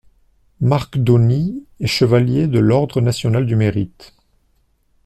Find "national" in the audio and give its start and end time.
3.01-3.45